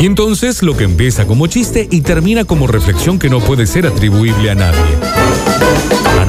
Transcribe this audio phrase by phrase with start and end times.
[0.00, 3.86] Y entonces lo que empieza como chiste y termina como reflexión que no puede ser
[3.86, 6.05] atribuible a nadie.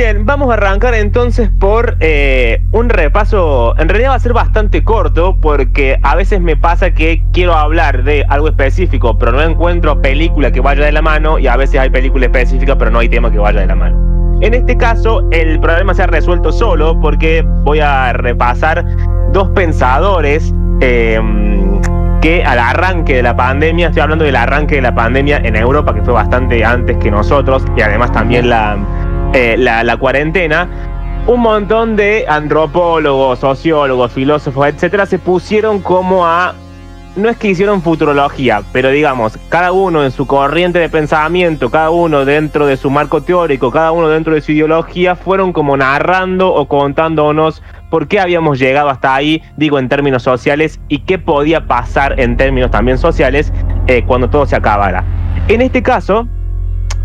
[0.00, 3.74] Bien, vamos a arrancar entonces por eh, un repaso.
[3.76, 8.02] En realidad va a ser bastante corto porque a veces me pasa que quiero hablar
[8.02, 11.80] de algo específico, pero no encuentro película que vaya de la mano y a veces
[11.80, 14.38] hay película específica, pero no hay tema que vaya de la mano.
[14.40, 18.82] En este caso, el problema se ha resuelto solo porque voy a repasar
[19.32, 21.78] dos pensadores em,
[22.22, 25.92] que al arranque de la pandemia, estoy hablando del arranque de la pandemia en Europa,
[25.94, 28.78] que fue bastante antes que nosotros, y además también la
[29.32, 30.68] eh, la, cuarentena,
[31.26, 36.54] un montón de antropólogos, sociólogos, filósofos, etcétera, se pusieron como a.
[37.16, 41.90] No es que hicieron futurología, pero digamos, cada uno en su corriente de pensamiento, cada
[41.90, 46.52] uno dentro de su marco teórico, cada uno dentro de su ideología, fueron como narrando
[46.52, 51.66] o contándonos por qué habíamos llegado hasta ahí, digo en términos sociales, y qué podía
[51.66, 53.52] pasar en términos también sociales
[53.88, 55.04] eh, cuando todo se acabara.
[55.48, 56.28] En este caso,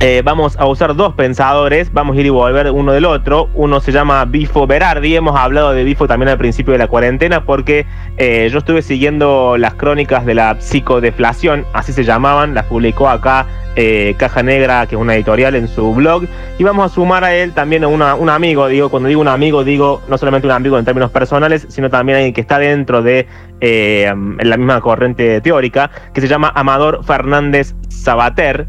[0.02, 3.50] eh, vamos a usar dos pensadores, vamos a ir y volver uno del otro.
[3.54, 7.46] Uno se llama Bifo Berardi, hemos hablado de Bifo también al principio de la cuarentena
[7.46, 7.86] porque
[8.18, 13.46] eh, yo estuve siguiendo las crónicas de la psicodeflación, así se llamaban, las publicó acá
[13.78, 16.26] eh, Caja Negra, que es una editorial en su blog,
[16.60, 19.64] y vamos a sumar a él también a un amigo, digo, cuando digo un amigo,
[19.64, 23.28] digo no solamente un amigo en términos personales, sino también alguien que está dentro de
[23.62, 28.68] la misma corriente teórica, que se llama Amador Fernández Sabater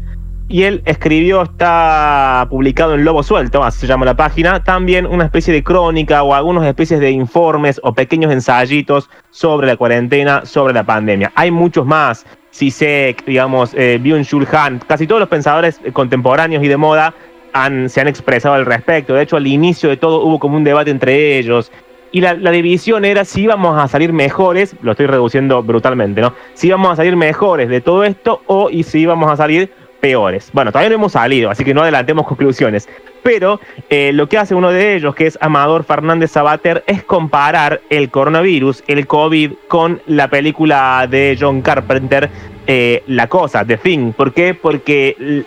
[0.49, 5.25] y él escribió, está publicado en Lobo Suelto, así se llama la página, también una
[5.25, 10.73] especie de crónica o algunas especies de informes o pequeños ensayitos sobre la cuarentena, sobre
[10.73, 11.33] la pandemia.
[11.35, 16.77] Hay muchos más, Sisek, digamos, eh, Byung-Chul Han, casi todos los pensadores contemporáneos y de
[16.77, 17.13] moda
[17.51, 19.15] han, se han expresado al respecto.
[19.15, 21.71] De hecho, al inicio de todo hubo como un debate entre ellos.
[22.13, 26.33] Y la, la, división era si íbamos a salir mejores, lo estoy reduciendo brutalmente, ¿no?
[26.53, 29.71] Si íbamos a salir mejores de todo esto o y si íbamos a salir
[30.07, 30.49] peores.
[30.53, 32.87] Bueno, todavía no hemos salido, así que no adelantemos conclusiones.
[33.23, 33.59] Pero
[33.89, 38.09] eh, lo que hace uno de ellos, que es Amador Fernández Sabater, es comparar el
[38.09, 42.29] coronavirus, el COVID, con la película de John Carpenter,
[42.67, 44.13] eh, La Cosa, The Thing.
[44.13, 44.53] ¿Por qué?
[44.53, 45.43] Porque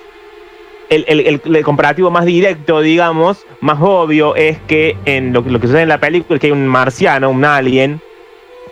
[0.91, 5.89] el, comparativo más directo, digamos, más obvio, es que en lo, lo que sucede en
[5.89, 8.03] la película es que hay un marciano, un alien,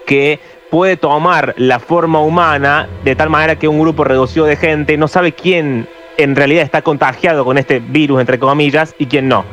[0.05, 0.39] que
[0.71, 5.09] puede tomar la forma humana de tal manera que un grupo reducido de gente no
[5.09, 9.45] sabe quién en realidad está contagiado con este virus, entre comillas, y quién no.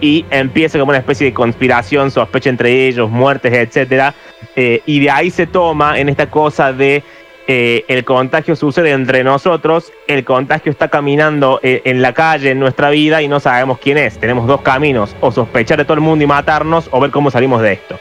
[0.00, 4.14] Y empieza como una especie de conspiración, sospecha entre ellos, muertes, etc.
[4.54, 7.02] Eh, y de ahí se toma en esta cosa de
[7.48, 12.60] eh, el contagio sucede entre nosotros, el contagio está caminando eh, en la calle, en
[12.60, 14.18] nuestra vida, y no sabemos quién es.
[14.18, 17.62] Tenemos dos caminos, o sospechar de todo el mundo y matarnos, o ver cómo salimos
[17.62, 17.98] de esto.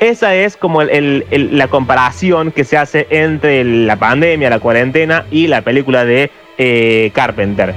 [0.00, 5.60] Esa es como la comparación que se hace entre la pandemia, la cuarentena y la
[5.60, 7.74] película de eh, Carpenter.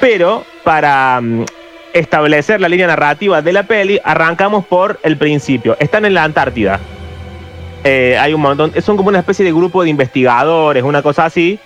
[0.00, 1.44] Pero para mm,
[1.92, 5.76] establecer la línea narrativa de la peli, arrancamos por el principio.
[5.78, 6.80] Están en la Antártida.
[7.84, 11.58] Eh, hay un montón, son como una especie de grupo de investigadores, una cosa así.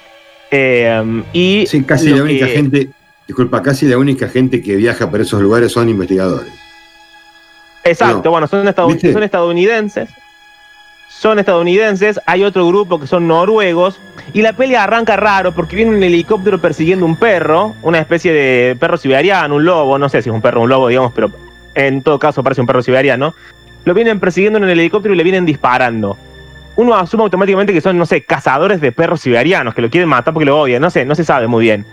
[0.51, 2.89] Eh, y sí, casi la única gente,
[3.29, 6.64] disculpa, casi la única gente que viaja por esos lugares son investigadores.
[7.85, 10.09] Exacto, bueno, son, son estadounidenses.
[11.09, 14.01] Son estadounidenses, hay otro grupo que son noruegos,
[14.33, 18.77] y la pelea arranca raro porque viene un helicóptero persiguiendo un perro, una especie de
[18.77, 21.31] perro siberiano, un lobo, no sé si es un perro o un lobo, digamos, pero
[21.75, 23.35] en todo caso parece un perro siberiano.
[23.85, 26.17] Lo vienen persiguiendo en el helicóptero y le vienen disparando.
[26.77, 30.35] Uno asume automáticamente que son, no sé, cazadores de perros siberianos, que lo quieren matar
[30.35, 31.87] porque lo odian, no sé, no se sabe muy bien.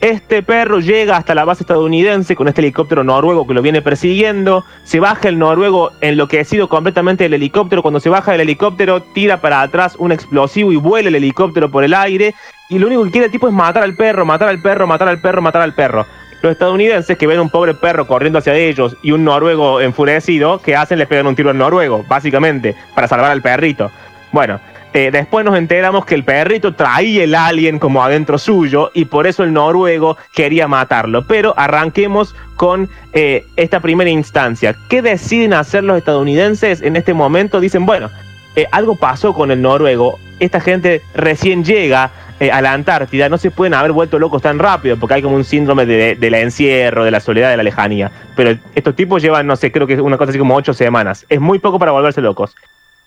[0.00, 4.64] Este perro llega hasta la base estadounidense con este helicóptero noruego que lo viene persiguiendo.
[4.84, 7.82] Se baja el noruego enloquecido completamente del helicóptero.
[7.82, 11.82] Cuando se baja del helicóptero, tira para atrás un explosivo y vuela el helicóptero por
[11.82, 12.36] el aire.
[12.68, 15.08] Y lo único que quiere el tipo es matar al perro, matar al perro, matar
[15.08, 16.06] al perro, matar al perro.
[16.42, 20.76] Los estadounidenses que ven un pobre perro corriendo hacia ellos y un noruego enfurecido, ¿qué
[20.76, 21.00] hacen?
[21.00, 23.90] Les pegan un tiro al noruego, básicamente, para salvar al perrito.
[24.30, 24.60] Bueno,
[24.98, 29.28] Eh, después nos enteramos que el perrito traía el alien como adentro suyo y por
[29.28, 31.24] eso el noruego quería matarlo.
[31.24, 34.74] Pero arranquemos con eh, esta primera instancia.
[34.88, 37.60] ¿Qué deciden hacer los estadounidenses en este momento?
[37.60, 38.10] Dicen, bueno,
[38.56, 40.18] eh, algo pasó con el noruego.
[40.40, 42.10] Esta gente recién llega
[42.52, 45.44] a la Antártida, no se pueden haber vuelto locos tan rápido porque hay como un
[45.44, 48.10] síndrome de, del encierro, de la soledad, de la lejanía.
[48.34, 51.24] Pero estos tipos llevan, no sé, creo que es una cosa así como ocho semanas.
[51.28, 52.56] Es muy poco para volverse locos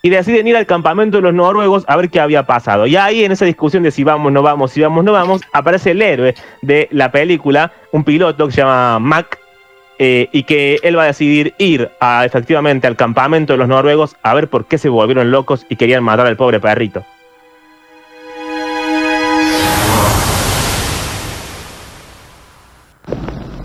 [0.02, 2.86] y deciden ir al campamento de los noruegos a ver qué había pasado.
[2.86, 5.92] Y ahí en esa discusión de si vamos, no vamos, si vamos, no vamos, aparece
[5.92, 9.38] el héroe de la película, un piloto que se llama Mac,
[9.98, 11.88] eh, y que él va a decidir ir
[12.24, 16.02] efectivamente al campamento de los noruegos a ver por qué se volvieron locos y querían
[16.02, 17.04] matar al pobre perrito.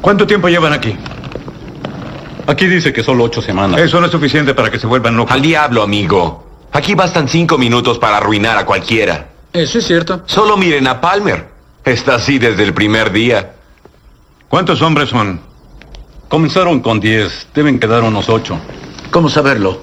[0.02, 0.96] ¿Cuánto tiempo llevan aquí?
[2.48, 3.80] Aquí dice que solo ocho semanas.
[3.80, 5.34] Eso no es suficiente para que se vuelvan locos.
[5.34, 6.48] Al diablo, amigo.
[6.72, 9.30] Aquí bastan cinco minutos para arruinar a cualquiera.
[9.52, 10.24] Eso es cierto.
[10.26, 11.50] Solo miren a Palmer.
[11.84, 13.54] Está así desde el primer día.
[14.48, 15.42] ¿Cuántos hombres son?
[16.30, 17.48] Comenzaron con diez.
[17.54, 18.60] Deben quedar unos ocho.
[19.12, 19.82] ¿Cómo saberlo?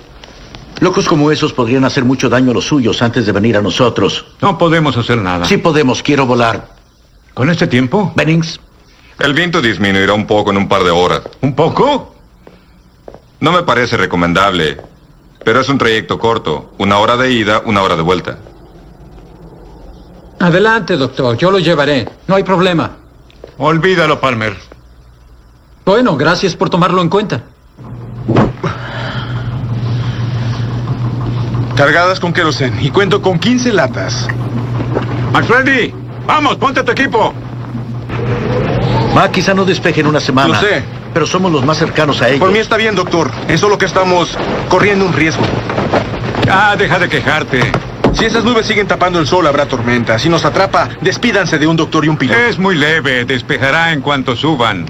[0.80, 4.24] Locos como esos podrían hacer mucho daño a los suyos antes de venir a nosotros.
[4.40, 5.44] No podemos hacer nada.
[5.44, 6.02] Sí podemos.
[6.02, 6.68] Quiero volar.
[7.34, 8.12] ¿Con este tiempo?
[8.14, 8.60] Bennings.
[9.18, 11.22] El viento disminuirá un poco en un par de horas.
[11.40, 12.13] ¿Un poco?
[13.40, 14.80] No me parece recomendable,
[15.44, 18.38] pero es un trayecto corto, una hora de ida, una hora de vuelta.
[20.40, 22.96] Adelante, doctor, yo lo llevaré, no hay problema.
[23.58, 24.56] Olvídalo, Palmer.
[25.84, 27.42] Bueno, gracias por tomarlo en cuenta.
[31.76, 34.28] Cargadas con queroseno y cuento con 15 latas.
[35.32, 35.92] McFreddy,
[36.26, 37.34] vamos, ponte a tu equipo.
[39.14, 40.48] Ma, quizá no despeje en una semana.
[40.48, 42.40] Lo sé pero somos los más cercanos a ellos.
[42.40, 43.30] Por mí está bien, doctor.
[43.48, 44.36] Es solo que estamos
[44.68, 45.44] corriendo un riesgo.
[46.50, 47.60] Ah, deja de quejarte.
[48.12, 50.18] Si esas nubes siguen tapando el sol, habrá tormenta.
[50.18, 52.38] Si nos atrapa, despídanse de un doctor y un piloto.
[52.40, 53.24] Es muy leve.
[53.24, 54.86] Despejará en cuanto suban.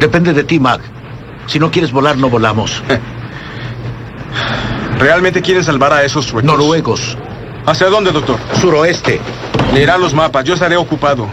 [0.00, 0.80] Depende de ti, Mac.
[1.46, 2.82] Si no quieres volar, no volamos.
[4.98, 6.44] ¿Realmente quieren salvar a esos suecos?
[6.44, 7.18] Noruegos.
[7.66, 8.38] ¿Hacia dónde, doctor?
[8.60, 9.20] Suroeste.
[9.74, 10.44] Leerá los mapas.
[10.44, 11.28] Yo estaré ocupado.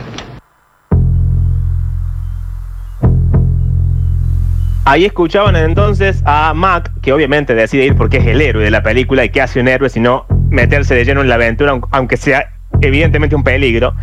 [4.89, 8.81] Ahí escuchaban entonces a Mac, que obviamente decide ir porque es el héroe de la
[8.81, 12.49] película y que hace un héroe sino meterse de lleno en la aventura, aunque sea
[12.81, 13.93] evidentemente un peligro.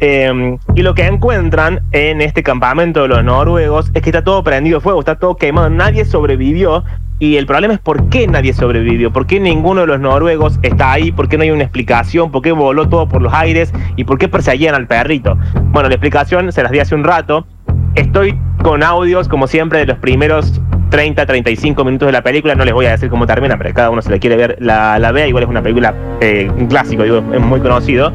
[0.00, 4.42] Em, y lo que encuentran en este campamento de los noruegos es que está todo
[4.42, 6.82] prendido fuego, está todo quemado, nadie sobrevivió.
[7.20, 10.90] Y el problema es por qué nadie sobrevivió, por qué ninguno de los noruegos está
[10.90, 14.02] ahí, por qué no hay una explicación, por qué voló todo por los aires y
[14.02, 15.38] por qué perseguían al perrito.
[15.66, 17.46] Bueno, la explicación se las di hace un rato.
[17.94, 20.60] Estoy con audios, como siempre, de los primeros
[20.90, 22.54] 30, 35 minutos de la película.
[22.54, 24.98] No les voy a decir cómo termina, pero cada uno se le quiere ver, la,
[24.98, 25.26] la vea.
[25.26, 28.12] Igual es una película, eh, clásico, digo, es muy conocido.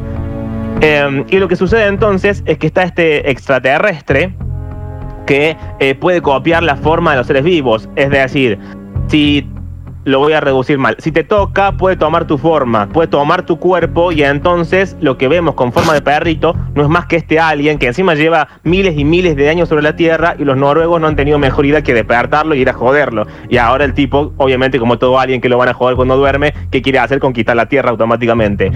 [0.81, 4.33] Em, y lo que sucede entonces es que está este extraterrestre
[5.25, 7.89] que eh, puede copiar la forma de los seres vivos.
[7.95, 8.59] Es decir,
[9.07, 9.47] si
[10.07, 10.95] lo voy a reducir mal.
[11.00, 15.27] Si te toca, puede tomar tu forma, puede tomar tu cuerpo y entonces lo que
[15.27, 18.98] vemos con forma de perrito no es más que este alien que encima lleva miles
[18.98, 21.81] y miles de años sobre la Tierra y los noruegos no han tenido mejor idea
[21.81, 23.27] que despertarlo y ir a joderlo.
[23.50, 26.53] Y ahora el tipo, obviamente como todo alien que lo van a joder cuando duerme,
[26.71, 27.19] ¿qué quiere hacer?
[27.19, 28.71] Conquistar la Tierra automáticamente.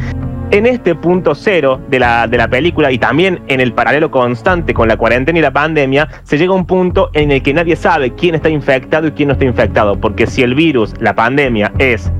[0.51, 4.74] En este punto cero de la, de la película y también en el paralelo constante
[4.74, 7.77] con la cuarentena y la pandemia, se llega a un punto en el que nadie
[7.77, 11.72] sabe quién está infectado y quién no está infectado, porque si el virus, la pandemia
[11.79, 12.12] es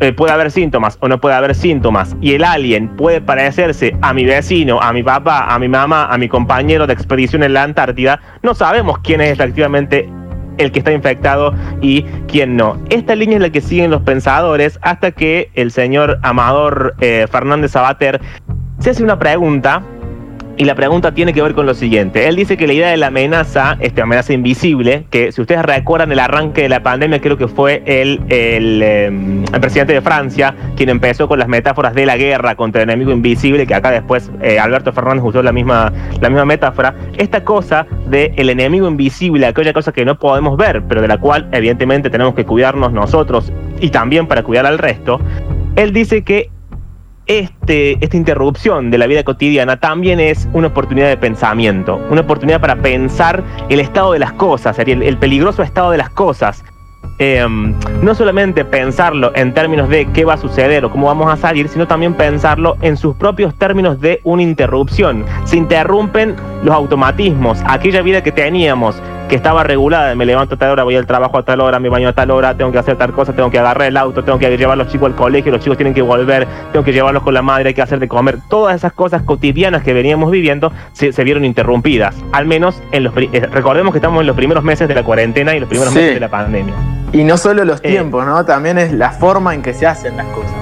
[0.00, 4.12] eh, puede haber síntomas o no puede haber síntomas y el alien puede parecerse a
[4.12, 7.62] mi vecino, a mi papá, a mi mamá, a mi compañero de expedición en la
[7.64, 10.08] Antártida, no sabemos quién es efectivamente
[10.58, 12.78] el que está infectado y quién no.
[12.90, 17.72] Esta línea es la que siguen los pensadores hasta que el señor Amador eh, Fernández
[17.72, 18.20] Sabater
[18.78, 19.82] se hace una pregunta
[20.56, 22.28] y la pregunta tiene que ver con lo siguiente.
[22.28, 26.12] Él dice que la idea de la amenaza, esta amenaza invisible, que si ustedes recuerdan
[26.12, 30.88] el arranque de la pandemia, creo que fue el, el, em, presidente de Francia quien
[30.90, 34.58] empezó con las metáforas de la guerra contra el enemigo invisible, que acá después eh,
[34.58, 36.94] Alberto Fernández usó la misma, la misma metáfora.
[37.16, 41.18] Esta cosa del el enemigo invisible, aquella cosa que no podemos ver, pero de la
[41.18, 45.20] cual evidentemente tenemos que cuidarnos nosotros y también para cuidar al resto,
[45.76, 46.50] él dice que
[47.26, 52.60] este, esta interrupción de la vida cotidiana también es una oportunidad de pensamiento, una oportunidad
[52.60, 56.64] para pensar el estado de las cosas, el, el peligroso estado de las cosas.
[57.18, 61.36] Em, no solamente pensarlo en términos de qué va a suceder o cómo vamos a
[61.36, 65.24] salir, sino también pensarlo en sus propios términos de una interrupción.
[65.44, 70.70] Se interrumpen los automatismos, aquella vida que teníamos que estaba regulada, me levanto a tal
[70.70, 72.96] hora, voy al trabajo a tal hora, me baño a tal hora, tengo que hacer
[72.96, 75.50] tal cosa, tengo que agarrar el auto, tengo que llevar a los chicos al colegio,
[75.52, 78.08] los chicos tienen que volver, tengo que llevarlos con la madre, hay que hacer de
[78.08, 78.38] comer.
[78.48, 83.14] Todas esas cosas cotidianas que veníamos viviendo se, vieron interrumpidas, al menos en los...
[83.16, 86.14] Eh, recordemos que estamos en los primeros meses de la cuarentena y los primeros meses
[86.14, 86.74] de la pandemia.
[87.12, 88.44] Y no solo los eh, tiempos, ¿no?
[88.44, 90.52] También es la forma en que se hacen las cosas.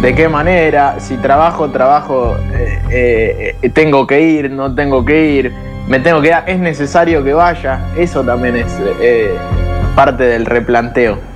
[0.00, 2.36] De qué manera, si trabajo, trabajo,
[2.90, 7.34] eh, tengo que ir, no tengo que ir me tengo que dar, es necesario que
[7.34, 9.34] vaya, eso también es eh,
[9.94, 11.33] parte del replanteo.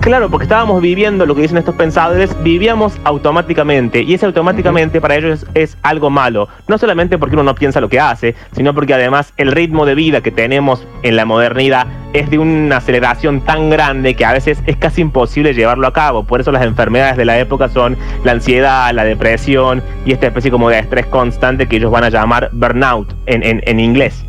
[0.00, 5.16] Claro, porque estábamos viviendo lo que dicen estos pensadores, vivíamos automáticamente y ese automáticamente para
[5.16, 8.94] ellos es, algo malo, no solamente porque uno no piensa lo que hace, sino porque
[8.94, 13.68] además el ritmo de vida que tenemos en la modernidad es de una aceleración tan
[13.68, 16.24] grande que a veces es casi imposible llevarlo a cabo.
[16.24, 20.50] Por eso las enfermedades de la época son la ansiedad, la depresión y esta especie
[20.50, 24.24] como de estrés constante que ellos van a llamar burnout en, en inglés.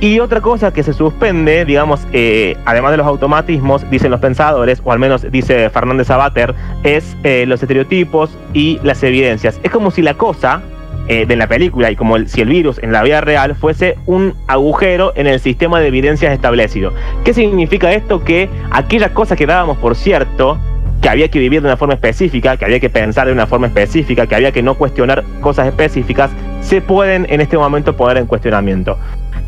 [0.00, 4.80] Y otra cosa que se suspende, digamos, eh, además de los automatismos, dicen los pensadores,
[4.82, 6.54] o al menos dice Fernández Abater,
[6.84, 9.60] es eh, los estereotipos y las evidencias.
[9.62, 10.62] Es como si la cosa
[11.06, 14.32] eh, de la película y como si el virus en la vida real fuese un
[14.46, 16.94] agujero en el sistema de evidencias establecido.
[17.22, 18.24] ¿Qué significa esto?
[18.24, 20.58] Que aquellas cosas que dábamos por cierto,
[21.02, 23.66] que había que vivir de una forma específica, que había que pensar de una forma
[23.66, 26.30] específica, que había que no cuestionar cosas específicas,
[26.62, 28.96] se pueden en este momento poner en cuestionamiento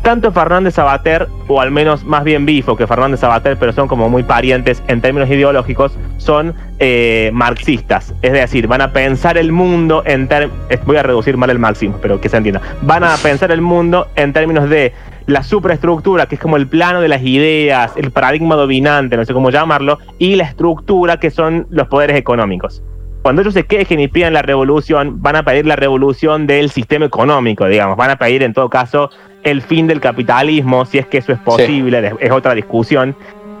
[0.03, 4.09] tanto Fernández Sabater, o al menos más bien Bifo que Fernández Sabater, pero son como
[4.09, 8.13] muy parientes en términos ideológicos, son eh, marxistas.
[8.21, 10.59] Es decir, van a pensar el mundo en términos.
[10.85, 12.61] Voy a reducir mal el máximo, pero que se entienda.
[12.81, 14.93] Van a pensar el mundo en términos de
[15.25, 19.33] la superestructura, que es como el plano de las ideas, el paradigma dominante, no sé
[19.33, 22.83] cómo llamarlo, y la estructura, que son los poderes económicos
[23.23, 27.05] cuando ellos se quejen y pidan la revolución, van a pedir la revolución del sistema
[27.05, 29.09] económico, digamos, van a pedir en todo caso
[29.43, 33.15] el fin del capitalismo, si es que eso es posible, es otra discusión.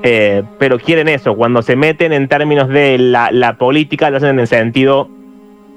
[0.05, 4.39] Eh, pero quieren eso, cuando se meten en términos de la, política, lo hacen en
[4.39, 5.09] el sentido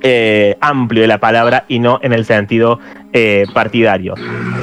[0.03, 2.81] eh, amplio de la palabra y no en el sentido
[3.13, 4.15] eh, partidario.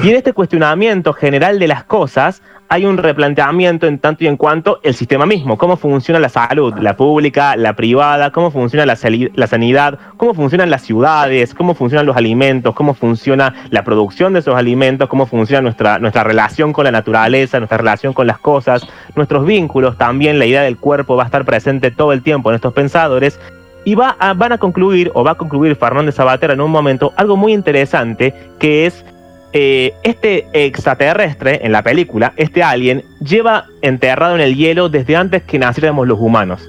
[0.02, 4.36] Y en este cuestionamiento general de las cosas, hay un replanteamiento en tanto y en
[4.36, 8.96] cuanto el sistema mismo, cómo funciona la salud, la pública, la privada, cómo funciona la,
[9.34, 14.40] la sanidad, cómo funcionan las ciudades, cómo funcionan los alimentos, cómo funciona la producción de
[14.40, 18.86] esos alimentos, cómo funciona nuestra, nuestra relación con la naturaleza, nuestra relación con las cosas,
[19.14, 22.56] nuestros vínculos, también la idea del cuerpo va a estar presente todo el tiempo en
[22.56, 23.38] estos pensadores.
[23.86, 27.36] Y va van a concluir, o va a concluir Fernández Sabater en un momento, algo
[27.36, 29.04] muy interesante, que es
[29.56, 35.44] eh, este extraterrestre en la película, este alien, lleva enterrado en el hielo desde antes
[35.44, 36.68] que naciéramos los humanos.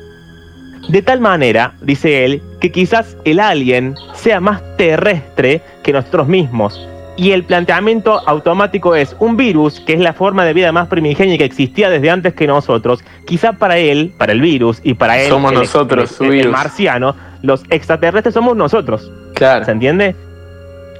[0.89, 6.87] De tal manera, dice él, que quizás el alien sea más terrestre que nosotros mismos.
[7.17, 11.39] Y el planteamiento automático es un virus, que es la forma de vida más primigenia
[11.39, 13.03] que existía desde antes que nosotros.
[13.25, 18.35] Quizá para él, para el virus y para él, somos nosotros, el, marciano, los extraterrestres
[18.35, 19.11] somos nosotros.
[19.33, 19.65] Claro.
[19.65, 20.15] ¿Se entiende?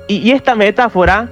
[0.08, 1.30] y esta metáfora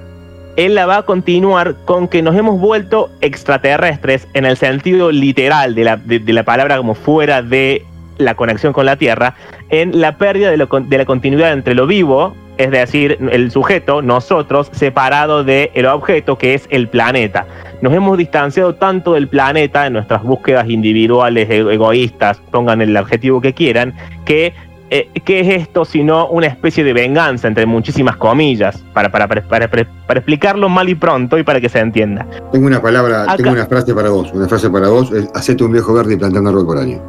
[0.56, 5.74] él la va a continuar con que nos hemos vuelto extraterrestres en el sentido literal
[5.74, 7.84] de la, de, la palabra como fuera de
[8.18, 9.34] la conexión con la Tierra,
[9.70, 14.68] en la pérdida de, de, la continuidad entre lo vivo, es decir, el sujeto, nosotros,
[14.72, 17.46] separado del objeto que es el planeta.
[17.82, 23.52] Nos hemos distanciado tanto del planeta en nuestras búsquedas individuales, egoístas, pongan el adjetivo que
[23.52, 23.94] quieran,
[24.24, 24.54] que
[24.96, 29.42] eh, ¿qué es esto sino una especie de venganza, entre muchísimas comillas, para, para, para,
[29.48, 29.88] para,
[30.20, 32.24] explicarlo mal y pronto y para que se entienda?
[32.52, 35.72] Tengo una palabra, tengo una frase para vos, una frase para vos, es hacete un
[35.72, 37.02] viejo verde y planta un árbol por año.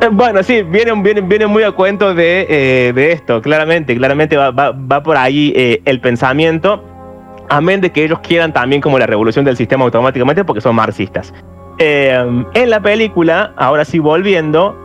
[0.00, 4.38] Eh, bueno, sí, viene, viene, viene muy a cuento de, eh, de esto, claramente, claramente
[4.38, 5.52] va, va, va por ahí
[5.84, 6.82] el pensamiento,
[7.50, 11.34] amén de que ellos quieran también como la revolución del sistema automáticamente porque son marxistas.
[11.78, 14.81] en la película, ahora sí volviendo,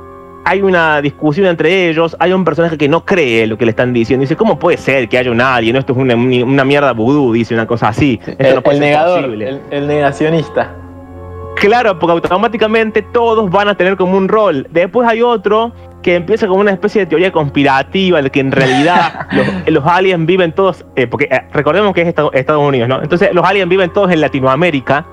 [0.48, 3.92] hay una discusión entre ellos, hay un personaje que no cree lo que le están
[3.92, 5.76] diciendo, dice, ¿cómo puede ser que haya un alien?
[5.76, 8.18] Esto es una, mierda vudú, dice una cosa así.
[8.38, 10.74] el, negador, el, negacionista.
[11.58, 14.66] Claro, porque automáticamente todos van a tener como un rol.
[14.72, 19.28] Después hay otro que empieza como una especie de teoría conspirativa, de que en realidad
[19.68, 23.02] los, aliens viven todos, eh, porque eh, recordemos que es Estados Unidos, ¿no?
[23.02, 25.06] Entonces los aliens viven todos en Latinoamérica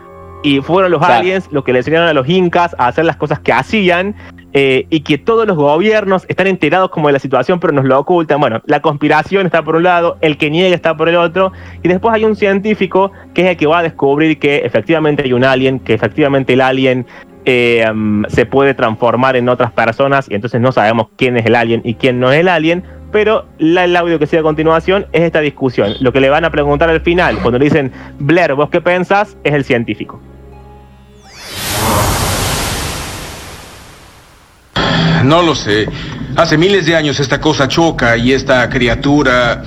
[0.45, 3.41] y fueron los aliens los que le enseñaron a los incas a hacer las cosas
[3.41, 4.15] que hacían
[4.57, 7.99] eh, y que todos los gobiernos están enterados como de la situación, pero nos lo
[7.99, 8.39] ocultan.
[8.41, 11.89] Bueno, la conspiración está por un lado, el que niega está por el otro, y
[11.89, 15.45] después hay un científico que es el que va a descubrir que efectivamente hay un
[15.45, 17.05] alien, que efectivamente el alien
[17.45, 21.57] eh, um, se puede transformar en otras personas, y entonces no sabemos quién es el
[21.57, 25.23] alien y quién no es el alien, pero el audio que sigue a continuación es
[25.23, 25.95] esta discusión.
[26.01, 29.37] Lo que le van a preguntar al final, cuando le dicen, Blair, ¿vos qué pensás?
[29.43, 30.21] Es el científico.
[35.25, 35.89] No lo sé.
[36.37, 39.65] Hace miles de años esta cosa choca y esta criatura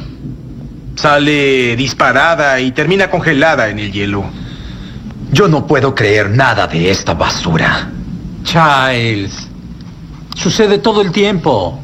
[0.96, 4.24] sale disparada y termina congelada en el hielo.
[5.32, 7.90] Yo no puedo creer nada de esta basura.
[8.44, 9.48] Childs,
[10.36, 11.80] sucede todo el tiempo.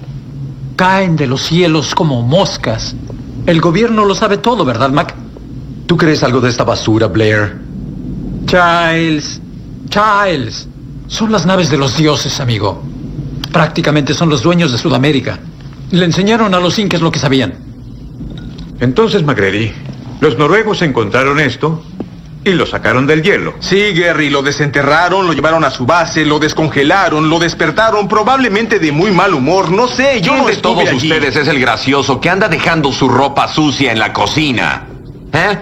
[0.75, 2.95] Caen de los cielos como moscas.
[3.47, 5.15] El gobierno lo sabe todo, ¿verdad, Mac?
[5.87, 7.59] ¿Tú crees algo de esta basura, Blair?
[8.45, 9.41] Childs,
[9.89, 10.67] Childs.
[11.07, 12.92] Son las naves de los dioses, amigo.
[13.53, 15.39] Prácticamente son los dueños de Sudamérica.
[15.91, 17.53] Le enseñaron a los incas lo que sabían.
[18.79, 19.71] Entonces, McGrady,
[20.19, 21.83] los noruegos encontraron esto
[22.43, 23.53] y lo sacaron del hielo.
[23.59, 28.91] Sí, Gary, lo desenterraron, lo llevaron a su base, lo descongelaron, lo despertaron, probablemente de
[28.91, 32.49] muy mal humor, no sé, yo no de todos ustedes es el gracioso que anda
[32.49, 34.87] dejando su ropa sucia en la cocina?
[35.31, 35.57] ¿Eh?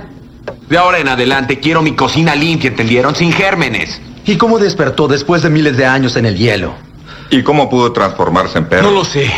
[0.69, 3.15] De ahora en adelante quiero mi cocina limpia, ¿entendieron?
[3.15, 4.01] Sin gérmenes.
[4.25, 6.73] ¿Y cómo despertó después de miles de años en el hielo?
[7.31, 8.83] ¿Y cómo pudo transformarse en perro?
[8.83, 9.31] No lo sé.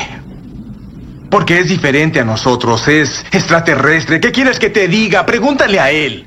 [1.30, 4.20] Porque es diferente a nosotros, es extraterrestre.
[4.20, 5.26] ¿Qué quieres que te diga?
[5.26, 6.26] Pregúntale a él.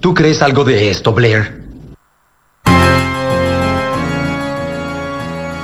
[0.00, 1.64] ¿Tú crees algo de esto, Blair?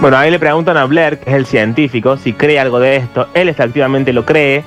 [0.01, 3.29] Bueno, ahí le preguntan a Blair, que es el científico, si cree algo de esto.
[3.35, 4.65] Él efectivamente lo cree.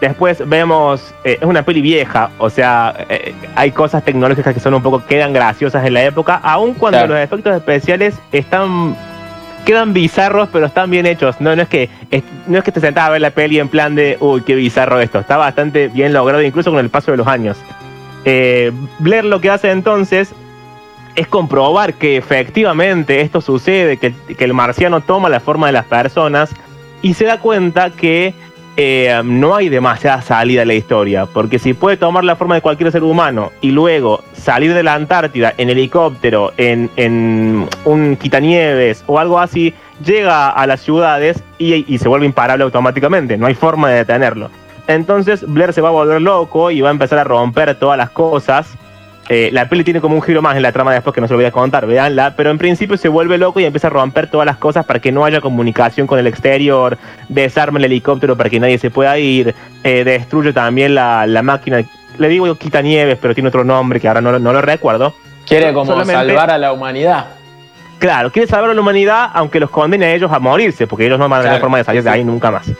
[0.00, 4.74] Después vemos, eh, es una peli vieja, o sea, eh, hay cosas tecnológicas que son
[4.74, 8.94] un poco, quedan graciosas en la época, aun cuando los efectos especiales están,
[9.64, 11.40] quedan bizarros, pero están bien hechos.
[11.40, 11.88] No, no es que
[12.46, 15.00] no es que te sentas a ver la peli en plan de, uy, qué bizarro
[15.00, 15.18] esto.
[15.18, 17.56] Está bastante bien logrado, incluso con el paso de los años.
[18.26, 20.34] Eh, Blair lo que hace entonces
[21.14, 26.50] es comprobar que efectivamente esto sucede, que el marciano toma la forma de las personas
[27.00, 28.34] y se da cuenta que
[28.78, 32.60] eh, no hay demasiada salida en la historia, porque si puede tomar la forma de
[32.60, 39.18] cualquier ser humano y luego salir de la Antártida en helicóptero, en, un quitanieves o
[39.18, 39.72] algo así,
[40.04, 44.50] llega a las ciudades y, se vuelve imparable automáticamente, no hay forma de detenerlo.
[44.88, 48.10] Entonces Blair se va a volver loco y va a empezar a romper todas las
[48.10, 48.76] cosas
[49.28, 51.34] eh, la peli tiene como un giro más en la trama después que no se
[51.34, 54.28] lo voy a contar, veanla, pero en principio se vuelve loco y empieza a romper
[54.30, 56.96] todas las cosas para que no haya comunicación con el exterior,
[57.28, 61.82] desarma el helicóptero para que nadie se pueda ir, eh, destruye también la, máquina,
[62.18, 65.14] le digo quita nieves, pero tiene otro nombre que ahora no, lo recuerdo.
[65.44, 67.26] Quiere como salvar a la humanidad.
[67.98, 71.18] Claro, quiere salvar a la humanidad aunque los condene a ellos a morirse, porque ellos
[71.18, 72.70] no van a tener forma de salir de ahí nunca más.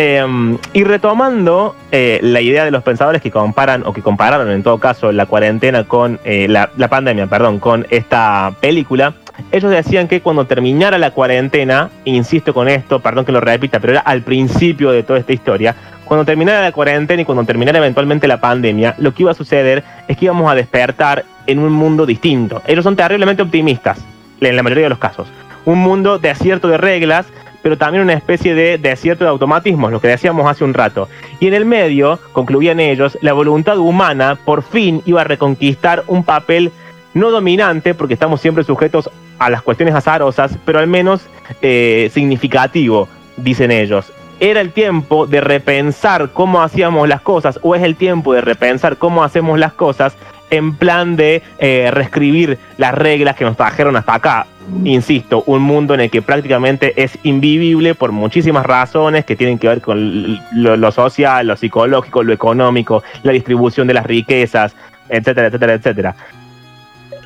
[0.00, 4.62] Em, y retomando eh, la idea de los pensadores que comparan, o que compararon en
[4.62, 9.14] todo caso la cuarentena con eh, la, pandemia, perdón, con esta película,
[9.50, 13.94] ellos decían que cuando terminara la cuarentena, insisto con esto, perdón que lo repita, pero
[13.94, 18.28] era al principio de toda esta historia, cuando terminara la cuarentena y cuando terminara eventualmente
[18.28, 22.06] la pandemia, lo que iba a suceder es que íbamos a despertar en un mundo
[22.06, 22.62] distinto.
[22.68, 23.98] Ellos son terriblemente optimistas,
[24.40, 25.26] en la mayoría de los casos.
[25.64, 27.26] Un mundo de acierto de reglas
[27.68, 31.06] pero también una especie de desierto de automatismos, lo que decíamos hace un rato.
[31.38, 36.24] Y en el medio, concluían ellos, la voluntad humana por fin iba a reconquistar un
[36.24, 36.72] papel
[37.12, 41.26] no dominante, porque estamos siempre sujetos a las cuestiones azarosas, pero al menos
[41.60, 44.10] eh, significativo, dicen ellos.
[44.40, 48.96] Era el tiempo de repensar cómo hacíamos las cosas, o es el tiempo de repensar
[48.96, 50.16] cómo hacemos las cosas
[50.48, 54.46] en plan de eh, reescribir las reglas que nos trajeron hasta acá.
[54.84, 59.68] Insisto, un mundo en el que prácticamente es invivible por muchísimas razones que tienen que
[59.68, 64.74] ver con lo, social, lo psicológico, lo económico, la distribución de las riquezas,
[65.08, 66.16] etcétera, etcétera, etcétera.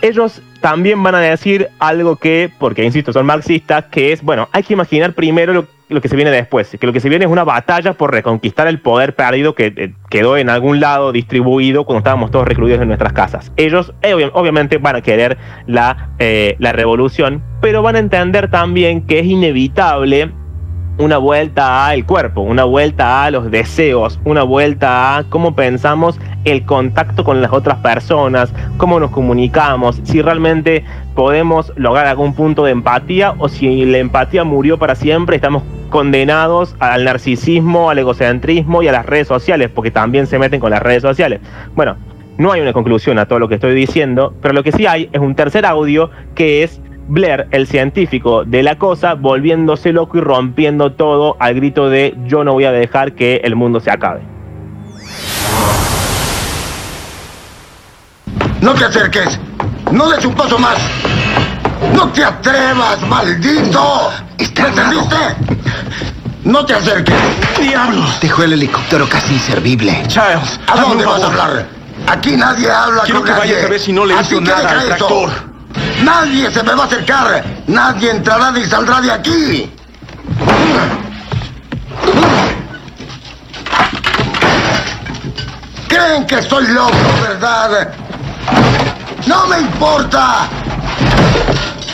[0.01, 4.63] Ellos también van a decir algo que, porque insisto, son marxistas, que es, bueno, hay
[4.63, 7.31] que imaginar primero lo lo que se viene después, que lo que se viene es
[7.31, 11.99] una batalla por reconquistar el poder perdido que eh, quedó en algún lado distribuido cuando
[11.99, 13.53] estábamos todos recluidos en nuestras casas.
[13.57, 19.07] Ellos eh, obviamente van a querer la, eh, la revolución, pero van a entender también
[19.07, 20.33] que es inevitable
[20.99, 26.65] una vuelta al cuerpo, una vuelta a los deseos, una vuelta a cómo pensamos el
[26.65, 32.73] contacto con las otras personas, cómo nos comunicamos, si realmente podemos lograr algún punto de
[32.73, 38.89] empatía o si la empatía murió para siempre, estamos condenados al narcisismo, al egocentrismo y
[38.89, 41.41] a las redes sociales, porque también se meten con las redes sociales.
[41.75, 41.97] Bueno,
[42.39, 45.11] no hay una conclusión a todo lo que estoy diciendo, pero lo que sí hay
[45.13, 50.21] es un tercer audio que es Blair, el científico de la cosa, volviéndose loco y
[50.21, 54.21] rompiendo todo al grito de yo no voy a dejar que el mundo se acabe.
[58.61, 59.39] No te acerques.
[59.91, 60.79] No des un paso más.
[61.95, 64.11] ¡No te atrevas, maldito!
[64.39, 65.17] ¿Entendiste?
[66.45, 67.17] ¡No te acerques!
[67.61, 68.21] ¡Diablos!
[68.21, 70.03] Dejó el helicóptero casi inservible.
[70.07, 71.67] Charles, ¿a dónde vas a hablar?
[72.07, 73.53] Aquí nadie habla Quiero con que nadie.
[73.53, 75.31] vayas a ver si no le hizo que nada al tractor.
[76.03, 77.45] Nadie se me va a acercar.
[77.67, 79.73] Nadie entrará ni saldrá de aquí.
[85.89, 87.93] Creen que estoy loco, ¿verdad?
[89.27, 90.49] No me importa.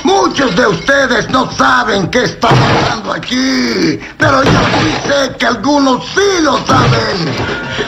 [0.04, 6.02] Muchos de ustedes no saben qué está pasando aquí, pero yo sí sé que algunos
[6.14, 7.34] sí lo saben.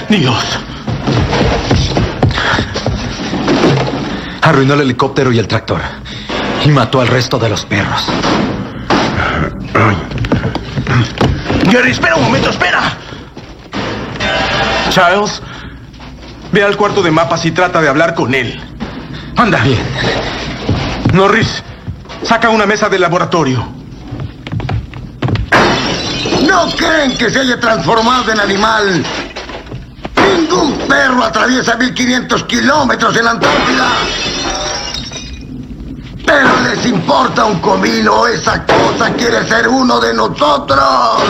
[0.08, 0.69] Dios.
[4.42, 5.80] Arruinó el helicóptero y el tractor.
[6.64, 8.06] Y mató al resto de los perros.
[11.70, 12.96] Gary, espera un momento, espera.
[14.90, 15.40] Charles,
[16.52, 18.60] ve al cuarto de mapas y trata de hablar con él.
[19.36, 19.58] Anda.
[19.62, 19.78] Bien.
[21.12, 21.62] Norris,
[22.22, 23.66] saca una mesa del laboratorio.
[26.46, 29.04] ¿No creen que se haya transformado en animal?
[30.36, 33.86] Ningún perro atraviesa 1500 kilómetros en la Antártida.
[36.24, 41.22] Pero les importa un comino, esa cosa quiere ser uno de nosotros.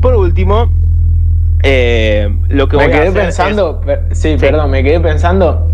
[0.00, 0.68] Por último,
[1.62, 5.68] eh, lo que me voy a quedé hacer pensando, per- sí, perdón, me quedé pensando,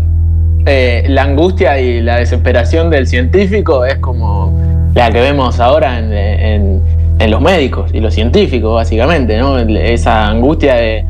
[0.65, 4.53] eh, la angustia y la desesperación del científico es como
[4.93, 9.57] la que vemos ahora en, en- los médicos y los científicos, básicamente, ¿no?
[9.59, 11.03] Esa angustia de,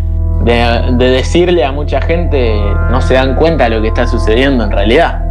[0.44, 2.60] de- de decirle a mucha gente
[2.90, 5.24] no se dan cuenta de lo que está sucediendo en realidad.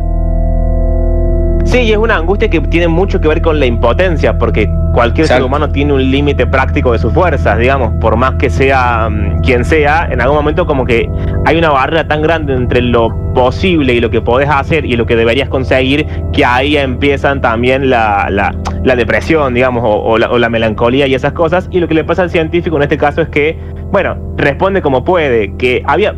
[1.68, 5.26] Sí, y es una angustia que tiene mucho que ver con la impotencia, porque cualquier
[5.26, 9.40] ser humano tiene un límite práctico de sus fuerzas, digamos, por más que sea mm,
[9.42, 11.10] quien sea, en algún momento como que
[11.44, 15.04] hay una barrera tan grande entre lo posible y lo que podés hacer y lo
[15.04, 20.30] que deberías conseguir, que ahí empiezan también la, la- la depresión, digamos, o, o la,
[20.30, 22.96] o la melancolía y esas cosas, y lo que le pasa al científico en este
[22.96, 23.58] caso es que,
[23.92, 26.14] bueno, responde como puede, que había...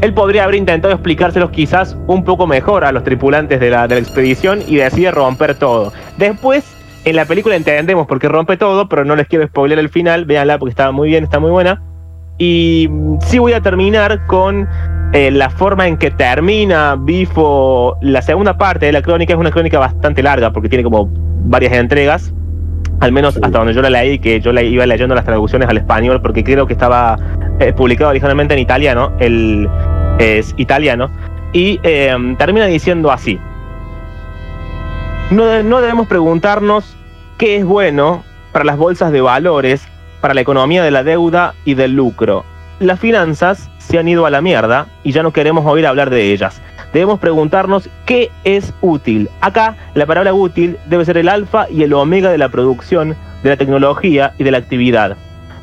[0.00, 3.96] él podría haber intentado explicárselos quizás un poco mejor a los tripulantes de la, de
[3.96, 5.92] la expedición y decide romper todo.
[6.18, 9.88] Después, en la película entendemos por qué rompe todo, pero no les quiero spoiler el
[9.88, 11.80] final, véanla porque está muy bien, está muy buena.
[12.38, 14.68] Y mm, sí voy a terminar con
[15.12, 17.96] eh, la forma en que termina Bifo.
[18.02, 21.08] La segunda parte de la crónica es una crónica bastante larga porque tiene como
[21.44, 22.32] varias entregas.
[23.00, 25.76] Al menos hasta donde yo la leí, que yo la iba leyendo las traducciones al
[25.76, 27.18] español porque creo que estaba
[27.60, 29.12] eh, publicado originalmente en italiano.
[29.18, 29.68] El,
[30.18, 31.10] es italiano.
[31.52, 33.38] Y eh, termina diciendo así.
[35.30, 36.96] No, no debemos preguntarnos
[37.38, 39.86] qué es bueno para las bolsas de valores,
[40.20, 42.44] para la economía de la deuda y del lucro.
[42.78, 46.32] Las finanzas se han ido a la mierda y ya no queremos oír hablar de
[46.32, 46.60] ellas.
[46.92, 49.28] Debemos preguntarnos qué es útil.
[49.40, 53.50] Acá la palabra útil debe ser el alfa y el omega de la producción, de
[53.50, 55.16] la tecnología y de la actividad.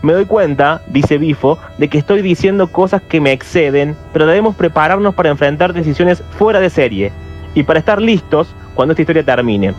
[0.03, 4.55] Me doy cuenta, dice Bifo, de que estoy diciendo cosas que me exceden, pero debemos
[4.55, 7.11] prepararnos para enfrentar decisiones fuera de serie
[7.55, 9.73] y para estar listos cuando esta historia termine.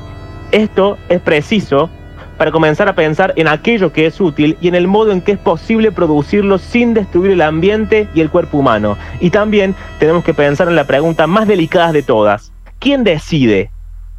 [0.50, 1.90] Esto es preciso
[2.36, 5.32] para comenzar a pensar en aquello que es útil y en el modo en que
[5.32, 8.96] es posible producirlo sin destruir el ambiente y el cuerpo humano.
[9.20, 12.52] Y también tenemos que pensar en la pregunta más delicada de todas.
[12.78, 13.70] ¿Quién decide?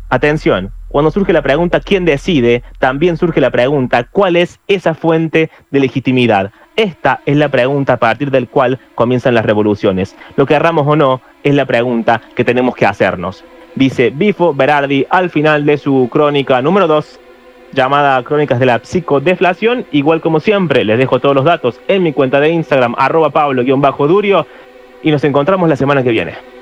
[0.10, 2.64] Atención, cuando surge la pregunta ¿quién decide?
[2.80, 6.52] También surge la pregunta ¿cuál es esa fuente de legitimidad?
[6.76, 10.16] Esta es la pregunta a partir del cual comienzan las revoluciones.
[10.38, 13.44] Lo querramos o no, es la pregunta que tenemos que hacernos.
[13.76, 17.20] Dice Bifo Berardi al final de su crónica número 2,
[17.76, 19.86] llamada Crónicas de la Psicodeflación.
[19.92, 24.48] Igual como siempre, les dejo todos los datos en mi cuenta de Instagram, arroba pablo-durio,
[25.04, 26.55] y nos encontramos la semana que viene.